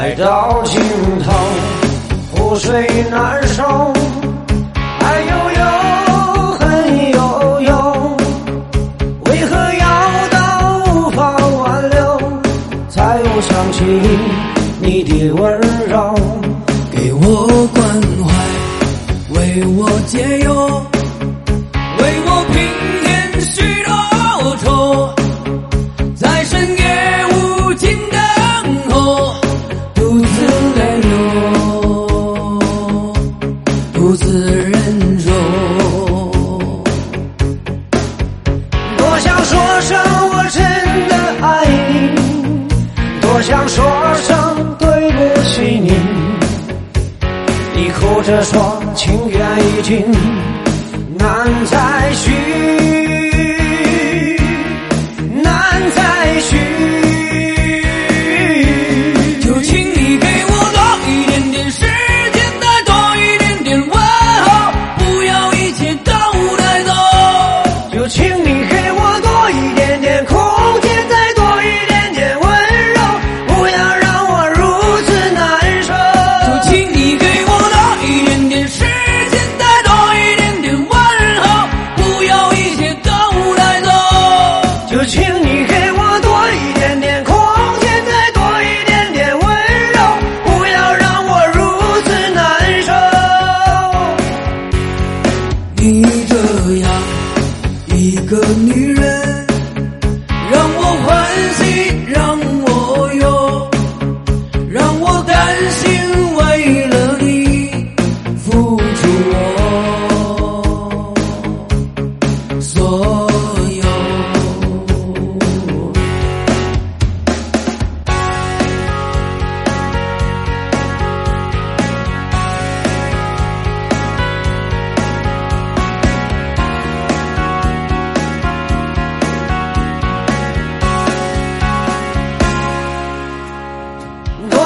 [0.00, 0.80] 爱到尽
[1.22, 1.30] 头
[2.34, 3.62] 覆水难收
[4.98, 5.62] 爱悠悠
[6.58, 8.16] 恨悠悠
[9.26, 12.18] 为何要到无法挽留
[12.88, 13.84] 才又想起
[14.80, 16.14] 你的温柔
[16.90, 17.84] 给我关
[18.24, 20.99] 怀为我解忧。
[34.30, 34.72] 自人
[35.26, 35.32] 肉，
[38.96, 39.98] 多想说声
[40.30, 40.62] 我真
[41.08, 41.98] 的爱你，
[43.20, 43.84] 多想说
[44.22, 45.90] 声对不起你，
[47.74, 50.06] 你哭着说情缘已尽，
[51.18, 52.49] 难再续。
[95.82, 97.02] 你这样
[97.96, 99.29] 一个女人。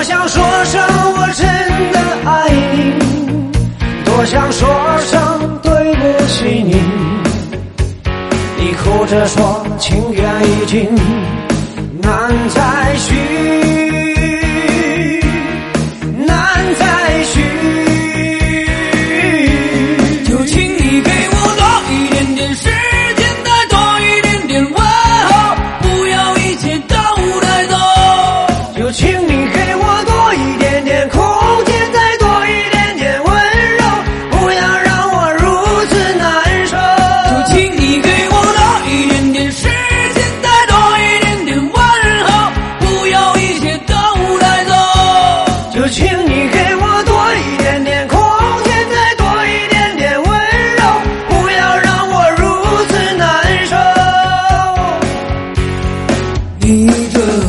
[0.00, 0.80] 多想说声
[1.12, 3.52] 我真的爱你
[4.02, 4.66] 多想说
[5.00, 6.72] 声对不起你。
[8.56, 10.88] 你哭着说情缘已尽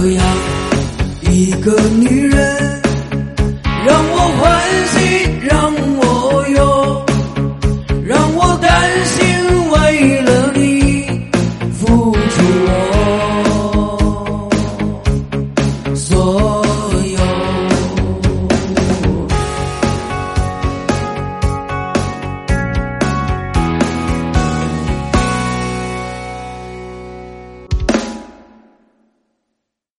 [0.01, 0.25] 这样
[1.29, 2.50] 一个女人。